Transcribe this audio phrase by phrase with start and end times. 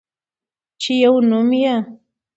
[0.81, 1.75] چې يو نوم يې